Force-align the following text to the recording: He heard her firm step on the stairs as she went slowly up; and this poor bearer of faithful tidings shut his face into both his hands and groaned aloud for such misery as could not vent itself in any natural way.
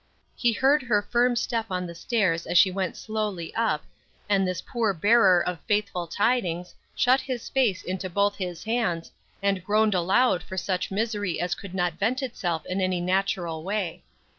He 0.35 0.51
heard 0.53 0.81
her 0.81 1.03
firm 1.03 1.35
step 1.35 1.67
on 1.69 1.85
the 1.85 1.93
stairs 1.93 2.47
as 2.47 2.57
she 2.57 2.71
went 2.71 2.97
slowly 2.97 3.53
up; 3.53 3.83
and 4.27 4.47
this 4.47 4.59
poor 4.59 4.95
bearer 4.95 5.45
of 5.47 5.59
faithful 5.67 6.07
tidings 6.07 6.73
shut 6.95 7.21
his 7.21 7.49
face 7.49 7.83
into 7.83 8.09
both 8.09 8.37
his 8.37 8.63
hands 8.63 9.11
and 9.43 9.63
groaned 9.63 9.93
aloud 9.93 10.41
for 10.41 10.57
such 10.57 10.89
misery 10.89 11.39
as 11.39 11.53
could 11.53 11.75
not 11.75 11.99
vent 11.99 12.23
itself 12.23 12.65
in 12.65 12.81
any 12.81 12.99
natural 12.99 13.61
way. 13.63 14.01